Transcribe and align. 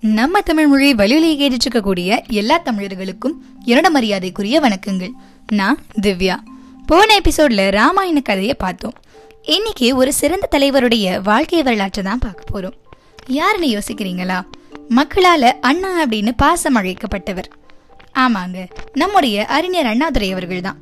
நம்ம 0.00 0.40
தமிழ் 0.40 0.66
மொழி 0.66 0.92
வலியுலையை 0.92 1.40
கேட்டுட்டு 1.40 1.66
இருக்கக்கூடிய 1.70 2.26
எல்லா 2.28 2.58
தமிழர்களுக்கும் 2.58 3.42
இரண்ட 3.66 3.90
மரியாதைக்குரிய 3.90 4.60
வணக்கங்கள். 4.60 5.10
நான் 5.52 5.78
திவ்யா. 6.02 6.36
போன 6.86 7.16
எபிசோட்ல 7.16 7.70
ராமாயண 7.70 8.20
கதையை 8.20 8.54
பார்த்தோம். 8.54 8.92
இன்னைக்கு 9.42 9.96
ஒரு 9.96 10.12
சிறந்த 10.12 10.48
தலைவருடைய 10.50 11.20
வாழ்க்கை 11.22 11.62
வரலாற்றை 11.62 12.04
தான் 12.04 12.18
பார்க்க 12.18 12.60
போறோம். 12.60 12.72
யாருன்னு 13.26 13.66
யோசிக்கிறீங்களா? 13.66 14.42
மக்களால 14.90 15.52
அண்ணா 15.60 16.04
அப்படின்னு 16.04 16.30
பாசம் 16.36 16.76
அழைக்கப்பட்டவர். 16.76 17.44
ஆமாங்க 18.14 18.68
நம்முடைய 18.94 19.46
அறிஞர் 19.46 19.86
அண்ணாதுரை 19.86 20.32
அவர்கள் 20.32 20.60
தான். 20.60 20.78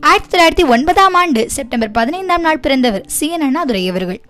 ஆயிரத்தி 0.00 0.38
தொள்ளாயிரத்தி 0.38 0.68
ஒன்பதாம் 0.68 1.14
ஆண்டு 1.14 1.50
செப்டம்பர் 1.50 1.90
பதினைந்தாம் 1.90 2.40
நாள் 2.40 2.60
பிறந்தவர் 2.60 3.04
சி 3.06 3.28
என் 3.28 3.40
அண்ணாதுரை 3.40 3.88
அவர்கள். 3.88 4.20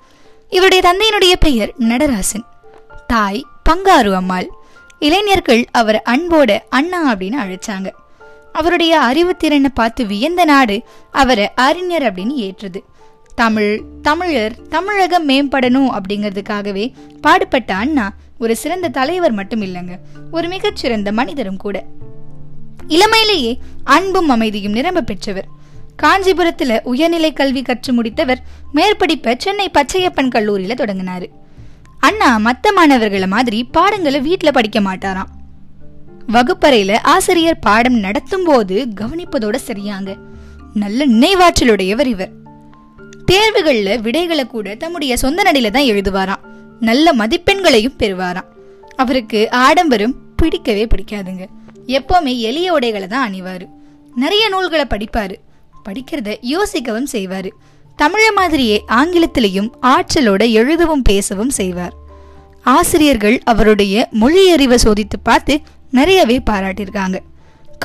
இவருடைய 0.51 0.83
தந்தையினுடைய 0.85 1.33
பெயர் 1.41 1.75
நடராசன். 1.79 2.45
தாய் 3.07 3.47
பங்காரு 3.67 4.13
அம்மாள். 4.13 4.51
இளைஞர்கள் 4.99 5.65
அவர் 5.71 6.03
அன்போட 6.11 6.59
அண்ணா 6.69 7.15
அப்படின்னு 7.15 7.35
அழைச்சாங்க. 7.45 7.91
அவருடைய 8.53 9.01
அறிவுத்திறனை 9.01 9.67
பார்த்து 9.75 10.07
வியந்த 10.07 10.45
நாடு 10.45 10.83
அவரை 11.13 11.55
அறிஞர் 11.55 12.03
அப்படின்னு 12.03 12.35
ஏற்றுது. 12.37 12.81
தமிழ் 13.35 13.83
தமிழர் 14.03 14.69
தமிழகம் 14.69 15.29
மேம்படணும் 15.29 15.99
அப்படிங்கிறதுக்காகவே 15.99 16.93
பாடுபட்ட 17.21 17.75
அண்ணா 17.75 18.13
ஒரு 18.39 18.57
சிறந்த 18.57 18.89
தலைவர் 18.89 19.33
மட்டும் 19.33 19.63
இல்லைங்க 19.63 19.99
ஒரு 20.31 20.49
மிகச்சிறந்த 20.49 21.13
மனிதரும் 21.13 21.57
கூட. 21.57 21.85
இளமையிலேயே 22.89 23.59
அன்பும் 23.85 24.29
அமைதியும் 24.29 24.73
நிரம்ப 24.73 25.01
பெற்றவர். 25.01 25.47
காஞ்சிபுரத்துல 26.03 26.81
உயர்நிலை 26.83 27.33
கல்வி 27.33 27.63
கற்று 27.63 28.03
முடித்தவர் 28.03 28.43
மேற்படிப்பை 28.75 29.35
சென்னை 29.39 29.71
பச்சையப்பன் 29.75 30.31
கல்லூரியில 30.31 30.75
தொடங்கினாரு. 30.75 31.27
அண்ணா 32.07 32.39
மத்த 32.39 32.73
மாணவர்களை 32.75 33.27
மாதிரி 33.27 33.65
பாடங்களை 33.65 34.21
வீட்டில் 34.21 34.53
படிக்க 34.53 34.81
மாட்டாராம். 34.81 35.27
வகுப்பறையில 36.29 36.99
ஆசிரியர் 37.03 37.59
பாடம் 37.59 37.95
நடத்தும் 37.95 38.45
போது 38.45 38.89
கவனிப்பதோட 39.01 39.59
சரியாங்க. 39.67 40.17
நல்ல 40.75 41.07
நினைவாற்றலுடையவர் 41.07 42.07
இவர். 42.07 42.31
தேர்வுகள்ல 43.33 44.01
விடைகளை 44.01 44.47
கூட 44.47 44.75
தம்முடைய 44.75 45.17
சொந்த 45.17 45.43
நடையில 45.43 45.71
தான் 45.71 45.83
எழுதுவாராம். 45.83 46.47
நல்ல 46.81 47.13
மதிப்பெண்களையும் 47.13 47.95
பெறுவாராம். 47.99 48.49
அவருக்கு 48.97 49.51
ஆடம்பரம் 49.51 50.15
பிடிக்கவே 50.37 50.87
பிடிக்காதுங்க. 50.87 51.47
எப்பவுமே 51.87 52.39
எளிய 52.39 52.73
உடைகளை 52.73 53.07
தான் 53.07 53.33
அணிவாரு. 53.33 53.67
நிறைய 54.15 54.49
நூல்களை 54.49 54.85
படிப்பாரு. 54.91 55.35
படிக்கிறத 55.85 56.37
யோசிக்கவும் 56.51 57.07
செய்வாரு. 57.13 57.51
தமிழ 57.97 58.33
மாதிரியே 58.35 58.85
ஆங்கிலத்திலையும் 58.89 59.71
ஆற்றலோட 59.83 60.51
எழுதவும் 60.51 61.03
பேசவும் 61.03 61.51
செய்வார். 61.51 61.93
ஆசிரியர்கள் 62.63 63.41
அவருடைய 63.45 64.09
மொழி 64.11 64.51
அறிவை 64.51 64.79
சோதித்து 64.83 65.17
பார்த்து 65.23 65.61
நிறையவே 65.91 66.43
பாராட்டியிருக்காங்க. 66.51 67.19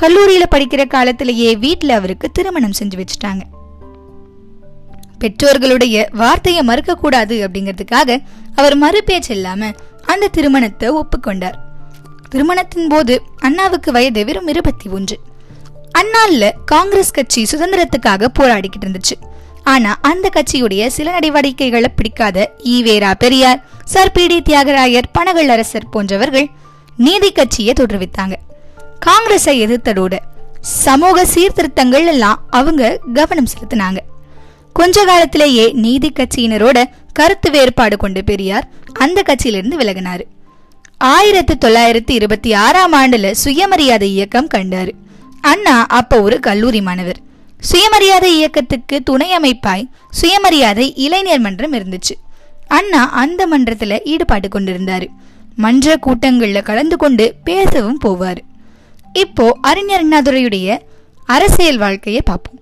கல்லூரியில 0.02 0.42
படிக்கிற 0.50 0.86
காலத்திலேயே 0.86 1.56
வீட்டில் 1.56 1.90
அவருக்கு 1.90 2.30
திருமணம் 2.30 2.72
செஞ்சு 2.78 3.04
வச்சுட்டாங்க. 3.04 3.40
பெற்றோர்களுடைய 5.20 6.06
வார்த்தையை 6.12 6.66
மறுக்கக்கூடாது 6.66 7.48
அப்படிங்கிறதுக்காக 7.48 8.22
அவர் 8.54 8.78
மறுபேச்சு 8.78 9.30
இல்லாம 9.30 9.70
அந்த 10.02 10.28
திருமணத்தை 10.28 10.90
ஒப்புக்கொண்டார். 10.90 11.54
திருமணத்தின் 12.28 12.88
போது 12.88 13.22
அண்ணாவுக்கு 13.36 13.92
வயது 13.92 14.24
வெறும் 14.24 14.46
இருபத்தி 14.46 14.90
ஒன்று. 14.90 15.18
அண்ணால 15.98 16.50
காங்கிரஸ் 16.66 17.10
கட்சி 17.10 17.46
சுதந்திரத்துக்காக 17.52 18.26
போராடிக்கிட்டு 18.40 18.84
இருந்துச்சு. 18.84 19.31
ஆனா 19.64 19.98
அந்த 20.02 20.30
கட்சியுடைய 20.34 20.86
சில 20.86 21.10
நடவடிக்கைகளை 21.10 21.88
பிடிக்காத 21.96 22.54
EVR 22.64 23.14
Periyar 23.18 23.64
sir 23.84 24.12
P 24.12 24.26
T 24.26 24.42
Thyagarayar 24.42 25.12
Panagal 25.18 25.48
Arasar 25.48 25.88
போன்றவர்கள் 25.88 26.48
நீதி 26.96 27.32
கட்சியை 27.32 27.74
தோற்றுவித்தாங்க. 27.80 28.32
காங்கிரஸை 28.98 29.66
எதிர்த்ததோட 29.66 30.18
சமூக 30.60 31.26
சீர்திருத்தங்கள் 31.26 32.06
எல்லாம் 32.06 32.42
அவங்க 32.50 33.00
கவனம் 33.14 33.46
செலுத்தினாங்க. 33.46 33.96
கொஞ்ச 34.72 35.04
காலத்திலேயே 35.04 35.72
நீதி 35.72 36.12
கட்சியினரோட 36.14 36.84
கருத்து 37.12 37.50
வேறுபாடு 37.50 37.96
கொண்ட 37.96 38.20
பெரியார் 38.20 38.68
அந்த 38.92 39.22
கட்சியிலிருந்து 39.26 39.76
விலகினாரு. 39.78 40.20
ஆயிரத்தி 40.98 41.54
தொள்ளாயிரத்தி 41.54 42.10
இருபத்தி 42.10 42.52
ஆறாம் 42.52 42.92
ஆண்டுல 42.92 43.30
சுயமரியாதை 43.30 44.10
இயக்கம் 44.10 44.48
கண்டாரு. 44.54 44.92
அண்ணா 45.40 45.86
அப்ப 45.86 46.22
ஒரு 46.22 46.40
கல்லூரி 46.40 46.80
மாணவர். 46.80 47.30
சுயமரியாதை 47.70 48.30
இயக்கத்துக்கு 48.36 49.02
துணை 49.02 49.28
அமைப்பாய் 49.36 49.88
சுயமரியாதை 50.10 50.86
இளைஞர் 50.96 51.40
மன்றம் 51.40 51.72
இருந்துச்சு. 51.72 52.14
அண்ணா 52.68 53.10
அந்த 53.10 53.46
மன்றத்தில் 53.46 54.02
ஈடுபாடு 54.04 54.48
கொண்டிருந்தார். 54.48 55.06
மன்ற 55.56 55.96
கூட்டங்களில் 55.96 56.62
கலந்து 56.62 56.96
கொண்டு 56.96 57.34
பேசவும் 57.44 58.00
போவார். 58.04 58.40
இப்போ 59.12 59.58
அறிஞர் 59.60 60.08
அண்ணாதுரையுடைய 60.08 60.78
அரசியல் 61.26 61.78
வாழ்க்கையை 61.78 62.22
பார்ப்போம் 62.24 62.60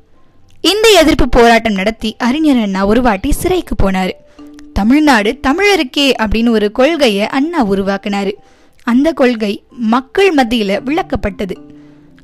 இந்த 0.60 0.86
எதிர்ப்பு 1.00 1.28
போராட்டம் 1.28 1.72
நடத்தி 1.72 2.16
அறிஞர் 2.18 2.62
அண்ணா 2.62 2.86
ஒரு 2.86 3.02
வாட்டி 3.02 3.32
சிறைக்கு 3.32 3.74
போனாரு. 3.82 4.12
தமிழ்நாடு 4.72 5.38
தமிழருக்கே 5.46 6.06
அப்படின்னு 6.22 6.50
ஒரு 6.50 6.72
கொள்கையை 6.72 7.26
அண்ணா 7.26 7.66
உருவாக்குனாரு. 7.66 8.32
அந்த 8.86 9.12
கொள்கை 9.12 9.62
மக்கள் 9.70 10.30
மத்தியில் 10.30 10.82
விளக்கப்பட்டது. 10.82 11.56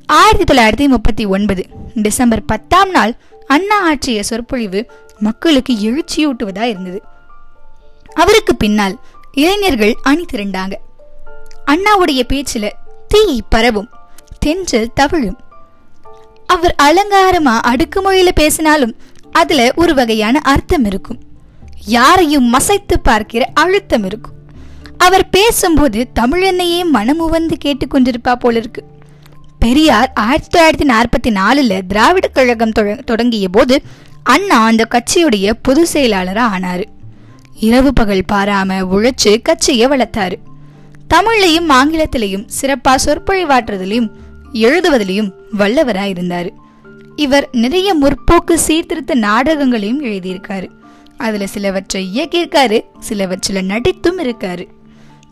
ஆயிரத்தி 0.07 0.53
தொள்ளாயிரத்தி 0.53 0.89
முப்பத்தி 0.89 1.25
ஒன்பது 1.25 1.65
டிசம்பர் 1.95 2.45
பத்தாம் 2.45 2.89
நாள் 2.89 3.17
அண்ணா 3.47 3.79
ஆற்றிய 3.79 4.23
சொற்பொழிவு 4.23 4.91
மக்களுக்கு 5.19 5.73
எழுச்சியூட்டுவதா 5.73 6.61
இருந்தது. 6.61 7.01
அவருக்கு 8.15 8.55
பின்னால் 8.55 8.99
இளைஞர்கள் 9.31 9.95
அணி 10.01 10.25
திரண்டாங்க. 10.33 10.73
அண்ணாவுடைய 11.65 12.23
பேச்சுல 12.27 12.69
தீ 13.07 13.41
பரவும் 13.49 13.89
தென்றல் 14.39 14.93
தவிழும். 14.93 15.39
அவர் 16.45 16.75
அலங்காரமா 16.83 17.59
அடுக்குமொழியில 17.67 18.27
பேசினாலும் 18.35 18.95
அதுல 19.31 19.71
ஒரு 19.75 19.93
வகையான 19.93 20.39
அர்த்தம் 20.43 20.85
இருக்கும். 20.85 21.19
யாரையும் 21.85 22.53
மசைத்து 22.53 22.97
பார்க்கிற 23.03 23.51
அழுத்தம் 23.53 24.03
இருக்கும். 24.03 24.35
அவர் 24.97 25.29
பேசும்போது 25.29 26.07
தமிழென்னையே 26.19 26.83
மனமுவந்து 26.83 27.57
கேட்டுக்கொண்டிருப்பா 27.65 28.35
போல 28.35 28.57
இருக்கு 28.57 28.83
பெரியார் 29.59 30.11
ஆயிரத்தி 30.15 30.59
தொள்ளாயிரத்தி 30.59 30.89
நாற்பத்தி 30.89 31.29
நாலுல 31.29 31.81
திராவிட 31.87 32.27
கழகம் 32.27 32.71
தொட- 32.71 32.95
தொடங்கிய 32.95 33.49
போது 33.49 33.81
அண்ணா 34.23 34.65
அந்த 34.65 34.87
கட்சியுடைய 34.91 35.51
பொதுச் 35.61 35.97
செயலாளரா 35.97 36.49
ஆனாரு 36.57 36.83
இரவு 37.59 37.93
பகல் 37.93 38.25
பாராம 38.31 38.81
உழைச்சு 38.81 39.41
கட்சியை 39.41 39.87
வளர்த்தாரு. 39.87 40.35
தமிழ்லையும் 41.13 41.69
ஆங்கிலத்திலையும் 41.69 42.47
சிறப்பா 42.61 42.95
சொற்பொழிவாற்றுறதுலையும் 43.05 44.09
எழுதுவதிலையும் 44.53 45.31
வல்லவரா 45.57 46.05
இருந்தாரு. 46.05 46.49
இவர் 47.15 47.49
நிறைய 47.51 47.95
முற்போக்கு 47.95 48.53
சீர்திருத்த 48.53 49.15
நாடகங்களையும் 49.15 50.03
எழுதியிருக்காரு. 50.03 50.69
அதுல 51.17 51.47
சிலவற்றை 51.47 52.07
இயக்கியிருக்காரு 52.15 52.81
சிலவற்றில் 52.99 53.67
நடித்தும் 53.67 54.19
இருக்காரு. 54.19 54.67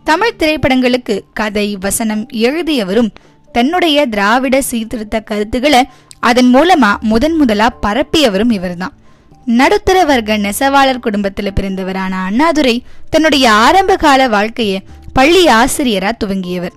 தமிழ் 0.03 0.33
திரைப்படங்களுக்கு 0.39 1.21
கதை 1.33 1.77
வசனம் 1.79 2.27
எழுதியவரும் 2.33 3.09
தன்னுடைய 3.55 3.97
திராவிட 4.13 4.55
சீர்திருத்த 4.69 5.19
கருத்துக்களை 5.29 5.81
அதன் 6.29 6.49
மூலமா 6.55 6.91
முதன் 7.11 7.35
முதலா 7.35 7.67
பரப்பியவரும் 7.85 8.53
இவர்தான். 8.57 8.95
நடுத்தர 9.59 9.97
வர்க்க 10.09 10.37
நெசவாளர் 10.37 11.03
குடும்பத்துல 11.05 11.49
பிறந்தவரான 11.57 12.13
அண்ணாதுரை 12.27 12.75
தன்னுடைய 13.09 13.45
ஆரம்ப 13.65 13.95
கால 14.05 14.21
வாழ்க்கையை 14.35 14.79
பள்ளி 15.13 15.43
ஆசிரியரா 15.59 16.11
துவங்கியவர். 16.23 16.75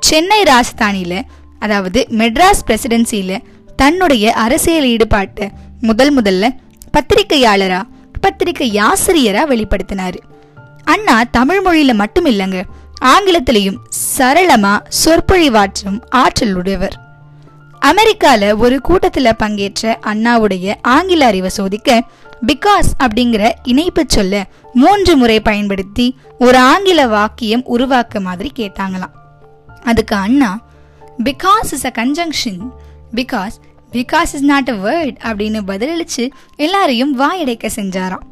சென்னை 0.00 0.40
ராஜதானியில 0.50 1.14
அதாவது 1.58 2.00
மெட்ராஸ் 2.20 2.66
பிரசிடென்சியில 2.66 3.32
தன்னுடைய 3.76 4.32
அரசியல் 4.44 4.88
ஈடுபாட்டை 4.94 5.46
முதல் 5.80 6.12
முதல்ல 6.18 6.44
பத்திரிகையாளரா 6.94 7.80
பத்திரிகை 8.24 8.68
ஆசிரியரா 8.90 9.42
வெளிப்படுத்தினாரு. 9.52 10.18
அண்ணா 10.84 11.16
தமிழ் 11.38 11.60
மொழியில 11.64 11.92
மட்டும் 11.94 12.26
இல்லைங்க 12.26 12.60
ஆங்கிலத்திலையும் 13.02 13.78
சரளமா 14.18 14.80
சொற்பொழிவாற்றும் 15.04 15.98
ஆற்றல் 16.10 16.54
உடையவர் 16.54 16.96
அமெரிக்கால 17.80 18.56
ஒரு 18.56 18.80
கூட்டத்துல 18.88 19.32
பங்கேற்ற 19.32 19.98
அண்ணாவுடைய 20.02 20.74
ஆங்கில 20.82 21.26
அறிவை 21.26 21.50
சோதிக்க 21.50 22.02
பிகாஸ் 22.46 22.88
அப்படிங்கிற 23.04 23.52
இணைப்பு 23.62 24.04
சொல்ல 24.06 24.46
மூன்று 24.72 25.16
முறை 25.16 25.40
பயன்படுத்தி 25.40 26.16
ஒரு 26.38 26.58
ஆங்கில 26.58 27.06
வாக்கியம் 27.06 27.64
உருவாக்க 27.64 28.20
மாதிரி 28.20 28.52
கேட்டாங்களாம். 28.56 29.14
அதுக்கு 29.82 30.16
Anna 30.16 30.60
because 31.24 31.70
is 31.70 31.84
a 31.84 31.92
conjunction 31.94 32.60
because 33.14 33.56
because 33.92 34.30
is 34.32 34.42
not 34.42 34.68
a 34.68 34.72
word 34.72 35.16
அப்படின்னு 35.22 35.60
பதிலளிச்சு 35.66 36.30
எல்லாரையும் 36.56 37.20
வாயடைக்க 37.20 37.68
செஞ்சாராம். 37.76 38.26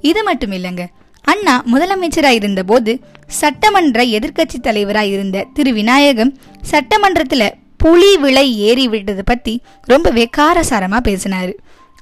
இது 0.00 0.22
மட்டும் 0.22 0.50
இல்லைங்க 0.50 0.86
அண்ணா 1.24 1.64
முதலமைச்சராக 1.72 2.30
இருந்தபோது 2.30 3.00
சட்டமன்ற 3.26 4.04
எதிர்க்கட்சி 4.04 4.60
தலைவராக 4.62 5.06
இருந்த 5.06 5.46
திரு 5.54 5.72
விநாயகம் 5.72 6.38
சட்டமன்றத்தில் 6.62 7.54
புலி 7.76 8.16
விலை 8.16 8.58
ஏறி 8.58 8.88
விட்டதை 8.88 9.22
பத்தி 9.26 9.60
ரொம்ப 9.82 10.10
வெக்காரசாரமா 10.10 10.98
பேசினாரு. 11.04 11.52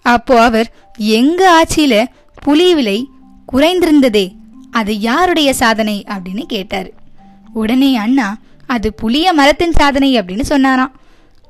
அப்போ 0.02 0.42
அவர் 0.42 0.72
எங்க 0.96 1.64
ஆட்சியில 1.64 2.04
புலி 2.34 2.74
விலை 2.74 3.06
குறைந்திருந்ததே 3.52 4.32
அது 4.70 4.98
யாருடைய 4.98 5.52
சாதனை? 5.52 6.04
அப்படின்னு 6.08 6.42
கேட்டாரு. 6.42 6.94
உடனே 7.52 7.96
அண்ணா 7.96 8.36
அது 8.66 8.94
புளிய 8.94 9.32
மரத்தின் 9.32 9.72
சாதனை 9.72 10.20
அப்படின்னு 10.20 10.40
சொன்னாராம். 10.40 10.92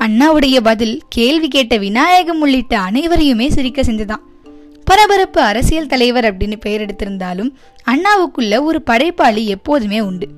அண்ணாவுடைய 0.03 0.61
பதில் 0.61 1.03
கேள்வி 1.09 1.49
கேட்ட 1.49 1.77
விநாயகம் 1.77 2.41
உள்ளிட்ட 2.41 2.79
அனைவரையுமே 2.79 3.49
சிரிக்க 3.49 3.83
செஞ்சுதான் 3.83 4.31
பரபரப்பு 4.85 5.41
அரசியல் 5.41 5.87
தலைவர் 5.87 6.37
அப்படின்னு 6.37 6.57
பெயர் 6.57 6.87
எடுத்திருந்தாலும் 6.87 7.51
அண்ணாவுக்குள்ள 7.87 8.63
ஒரு 8.63 8.83
படைப்பாளி 8.83 9.47
எப்போதுமே 9.47 10.01
உண்டு. 10.01 10.29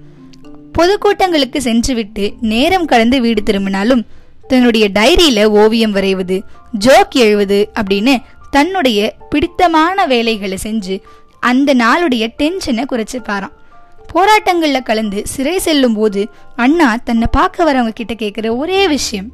பொதுக்கூட்டங்களுக்கு 0.79 1.59
சென்றுவிட்டு 1.59 2.33
நேரம் 2.41 2.85
கடந்து 2.85 3.21
வீடு 3.21 3.43
திரும்பினாலும் 3.43 4.07
தன்னுடைய 4.49 4.89
டைரியில 4.89 5.45
ஓவியம் 5.45 5.95
வரைவது 5.95 6.41
ஜோக் 6.79 7.11
எழுவது 7.11 7.71
அப்படின்னு 7.81 8.17
தன்னுடைய 8.51 9.15
பிடித்தமான 9.31 10.07
வேலைகளை 10.07 10.59
செஞ்சு 10.63 11.01
அந்த 11.41 11.75
நாளுடைய 11.75 12.29
டென்ஷனை 12.39 12.85
குறைச்சிப்பாராம். 12.91 13.53
போராட்டங்கள்ல 14.15 14.83
கலந்து 14.83 15.27
சிறை 15.27 15.59
செல்லும் 15.59 15.95
போது 15.95 16.29
அண்ணா 16.57 16.97
தன்னை 16.97 17.27
பார்க்க 17.31 17.73
வரவங்க 17.73 17.89
கிட்ட 17.89 18.15
கேட்குற 18.15 18.57
ஒரே 18.57 18.89
விஷயம் 18.89 19.31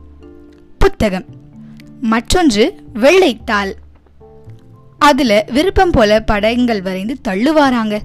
புத்தகம். 0.79 1.25
மற்றொன்று 2.01 2.75
வெள்ளைத்தாள். 2.95 3.73
அதுல 5.01 5.45
விருப்பம் 5.53 5.91
போல 5.91 6.21
படங்கள் 6.21 6.83
வரைந்து 6.83 7.17
தள்ளுவாராங்க. 7.29 7.99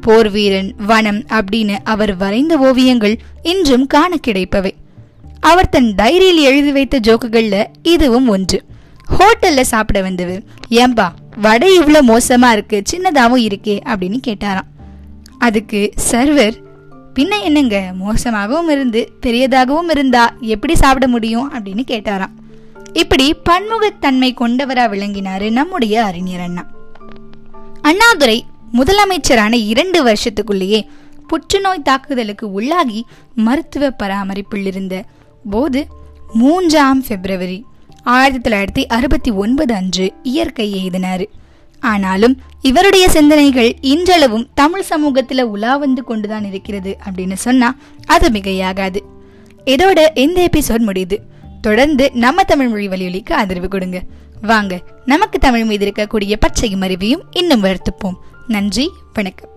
போர் 0.00 0.30
வீரன் 0.30 0.74
வனம் 0.86 1.24
அப்படின்னு 1.28 1.76
அவர் 1.84 2.16
வரைந்த 2.16 2.58
ஓவியங்கள் 2.58 3.18
இன்றும் 3.42 3.86
காண 3.86 4.16
கிடைப்பவை. 4.26 4.70
அவர் 5.40 5.68
தன் 5.68 5.94
டைரியில் 6.02 6.40
எழுதி 6.40 6.72
வைத்த 6.72 7.00
ஜோக்குகள்ல 7.00 7.66
இதுவும் 7.82 8.28
ஒன்று. 8.28 8.62
ஹோட்டல்ல 9.18 9.60
சாப்பிட 9.60 10.02
வந்தது. 10.02 10.44
ஏம்பா 10.70 11.08
வடை 11.36 11.78
இவ்வளோ 11.78 12.00
மோசமா 12.06 12.52
இருக்கு 12.52 12.82
சின்னதாவும் 12.90 13.46
இருக்கே 13.46 13.80
அப்படின்னு 13.86 14.16
கேட்டாராம். 14.26 14.68
அதுக்கு 15.38 15.92
சர்வர் 16.10 16.54
பின்ன 17.14 17.42
என்னங்க? 17.42 17.92
மோசமாகவும் 17.92 18.68
இருந்து 18.68 19.12
பெரியதாகவும் 19.20 19.90
இருந்தா 19.90 20.34
எப்படி 20.40 20.76
சாப்பிட 20.76 21.08
முடியும்? 21.08 21.52
அப்படின்னு 21.52 21.80
கேட்டாராம். 21.88 22.34
இப்படி 22.92 23.34
பன்முகத்தன்மை 23.34 24.34
கொண்டவரா 24.34 24.88
விளங்கினாரு 24.88 25.50
நம்முடைய 25.50 26.04
அறிஞர் 26.04 26.40
அண்ணா. 26.40 26.66
அண்ணாதுரை 27.82 28.44
முதலமைச்சரான 28.72 29.52
இரண்டு 29.52 30.04
வருஷத்துக்குள்ளேயே 30.04 30.86
புற்றுநோய் 31.26 31.82
தாக்குதலுக்கு 31.82 32.52
உள்ளாகி 32.60 33.02
மருத்துவ 33.34 33.90
பராமரிப்பில் 33.90 34.66
இருந்த 34.66 35.04
போது 35.50 35.86
மூன்றாம் 36.32 37.02
பிப்ரவரி 37.08 37.64
ஆயிரத்தி 38.02 38.50
தொள்ளாயிரத்தி 38.50 38.86
அறுபத்தி 38.86 39.30
ஒன்பது 39.30 39.74
அன்று 39.74 40.12
இயற்கை 40.22 40.74
எய்தினார் 40.74 41.26
ஆனாலும் 41.80 42.40
இவருடைய 42.62 43.08
சிந்தனைகள் 43.08 43.76
இன்றளவும் 43.80 44.48
தமிழ் 44.54 44.82
சமூகத்தில் 44.82 45.42
உலா 45.42 45.76
வந்து 45.76 46.04
கொண்டுதான் 46.04 46.44
இருக்கிறது 46.44 46.96
அப்படின்னு 47.10 47.32
சொன்னா 47.32 47.74
அது 48.06 48.28
மிகையாகாது. 48.28 48.96
இதோட 49.64 50.18
இந்த 50.18 50.48
எபிசோட் 50.50 50.82
முடியுது. 50.86 51.16
தொடர்ந்து 51.60 52.10
நம்ம 52.12 52.44
தமிழ் 52.44 52.68
மொழி 52.68 52.88
வலியுலிக்கு 52.88 53.34
ஆதரவு 53.34 53.68
கொடுங்க. 53.68 54.02
வாங்க 54.42 54.80
நமக்கு 55.04 55.38
தமிழ் 55.38 55.64
மீது 55.64 55.86
இருக்கக்கூடிய 55.86 56.34
பச்சையும் 56.38 56.82
அறிவையும் 56.82 57.20
இன்னும் 57.30 57.62
வளர்த்துப்போம். 57.62 58.16
நன்றி 58.46 58.90
வணக்கம். 59.12 59.50